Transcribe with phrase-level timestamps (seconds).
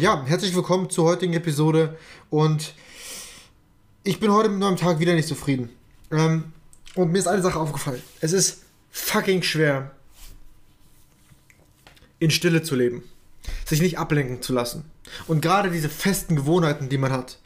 [0.00, 1.98] Ja, herzlich willkommen zur heutigen Episode
[2.30, 2.72] und
[4.02, 5.68] ich bin heute mit meinem Tag wieder nicht zufrieden.
[6.10, 6.54] Ähm,
[6.94, 8.02] und mir ist eine Sache aufgefallen.
[8.22, 9.90] Es ist fucking schwer,
[12.18, 13.02] in Stille zu leben.
[13.66, 14.90] Sich nicht ablenken zu lassen.
[15.26, 17.36] Und gerade diese festen Gewohnheiten, die man hat,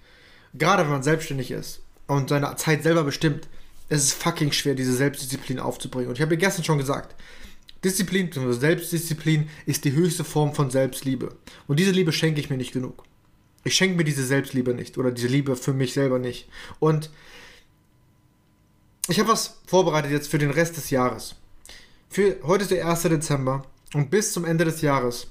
[0.54, 3.48] gerade wenn man selbstständig ist und seine Zeit selber bestimmt,
[3.88, 6.08] es ist fucking schwer, diese Selbstdisziplin aufzubringen.
[6.08, 7.16] Und ich habe ja gestern schon gesagt,
[7.84, 11.36] Disziplin, Selbstdisziplin ist die höchste Form von Selbstliebe.
[11.66, 13.04] Und diese Liebe schenke ich mir nicht genug.
[13.62, 16.48] Ich schenke mir diese Selbstliebe nicht oder diese Liebe für mich selber nicht.
[16.80, 17.10] Und
[19.08, 21.36] ich habe was vorbereitet jetzt für den Rest des Jahres.
[22.08, 23.02] Für heute ist der 1.
[23.02, 25.28] Dezember und bis zum Ende des Jahres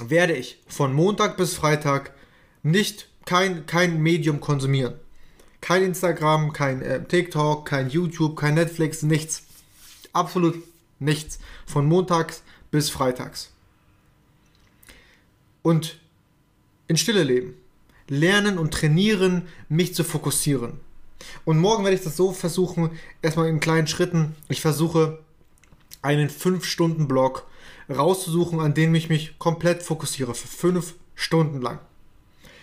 [0.00, 2.12] werde ich von Montag bis Freitag
[2.62, 4.94] nicht kein, kein Medium konsumieren.
[5.60, 9.42] Kein Instagram, kein äh, TikTok, kein YouTube, kein Netflix, nichts.
[10.12, 10.62] Absolut
[10.98, 11.38] Nichts.
[11.66, 13.52] Von montags bis freitags.
[15.62, 15.98] Und
[16.86, 17.54] in Stille leben.
[18.08, 20.80] Lernen und trainieren, mich zu fokussieren.
[21.44, 22.90] Und morgen werde ich das so versuchen,
[23.22, 24.34] erstmal in kleinen Schritten.
[24.48, 25.18] Ich versuche
[26.00, 27.46] einen 5-Stunden-Block
[27.90, 30.34] rauszusuchen, an dem ich mich komplett fokussiere.
[30.34, 31.80] Für 5 Stunden lang.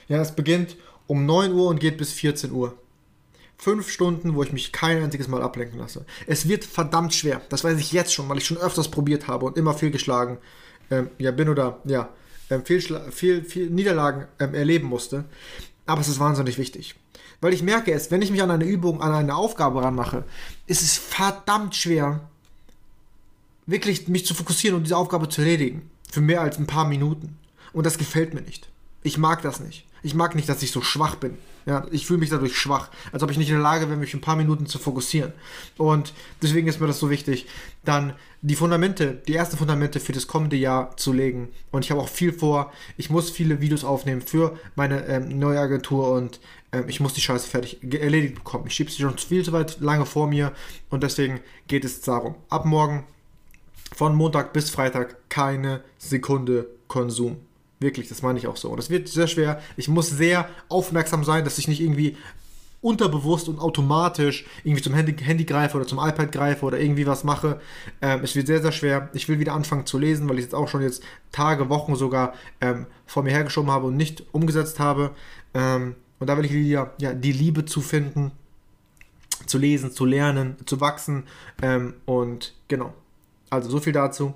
[0.08, 2.78] Ja, es beginnt um 9 Uhr und geht bis 14 Uhr.
[3.58, 6.06] Fünf Stunden, wo ich mich kein einziges Mal ablenken lasse.
[6.28, 7.42] Es wird verdammt schwer.
[7.50, 10.38] Das weiß ich jetzt schon, weil ich schon öfters probiert habe und immer fehlgeschlagen
[10.91, 12.09] ähm, ja, bin oder ja,
[12.50, 12.81] ähm, viel,
[13.12, 15.25] viel, viel Niederlagen ähm, erleben musste.
[15.85, 16.96] Aber es ist wahnsinnig wichtig.
[17.41, 20.24] Weil ich merke es, wenn ich mich an eine Übung, an eine Aufgabe ranmache,
[20.68, 22.28] ist es verdammt schwer,
[23.66, 25.90] wirklich mich zu fokussieren und diese Aufgabe zu erledigen.
[26.12, 27.38] Für mehr als ein paar Minuten.
[27.74, 28.69] Und das gefällt mir nicht.
[29.05, 29.85] Ich mag das nicht.
[30.01, 31.38] Ich mag nicht, dass ich so schwach bin.
[31.67, 34.16] Ja, ich fühle mich dadurch schwach, als ob ich nicht in der Lage wäre, mich
[34.16, 35.31] ein paar Minuten zu fokussieren.
[35.77, 36.11] Und
[36.41, 37.45] deswegen ist mir das so wichtig,
[37.83, 41.49] dann die Fundamente, die ersten Fundamente für das kommende Jahr zu legen.
[41.71, 42.73] Und ich habe auch viel vor.
[42.97, 46.39] Ich muss viele Videos aufnehmen für meine ähm, neue Agentur und
[46.72, 48.66] ähm, ich muss die Scheiße fertig erledigt bekommen.
[48.66, 50.51] Ich schiebe sie schon viel zu weit lange vor mir
[50.89, 52.33] und deswegen geht es darum.
[52.49, 53.05] Ab morgen
[53.95, 57.37] von Montag bis Freitag keine Sekunde Konsum.
[57.80, 58.69] Wirklich, das meine ich auch so.
[58.69, 59.62] Und das wird sehr schwer.
[59.75, 62.16] Ich muss sehr aufmerksam sein, dass ich nicht irgendwie
[62.86, 67.24] unterbewusst und automatisch irgendwie zum Handy, Handy greife oder zum iPad greife oder irgendwie was
[67.24, 67.59] mache.
[68.00, 69.09] Ähm, es wird sehr, sehr schwer.
[69.14, 72.35] Ich will wieder anfangen zu lesen, weil ich jetzt auch schon jetzt Tage, Wochen sogar
[72.62, 75.12] ähm, vor mir hergeschoben habe und nicht umgesetzt habe.
[75.56, 78.31] Ähm, und da will ich wieder ja, die Liebe zu finden,
[79.47, 81.24] zu lesen, zu lernen, zu wachsen.
[81.64, 82.94] Ähm, und genau.
[83.50, 84.35] Also so viel dazu.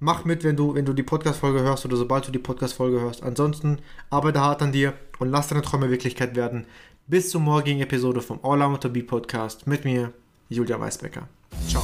[0.00, 3.22] Mach mit, wenn du, wenn du die Podcast-Folge hörst oder sobald du die Podcast-Folge hörst.
[3.22, 6.66] Ansonsten arbeite hart an dir und lass deine Träume Wirklichkeit werden.
[7.08, 10.12] Bis zur morgigen Episode vom All I Want to Be Podcast mit mir,
[10.48, 11.26] Julia Weisbecker.
[11.66, 11.82] Ciao.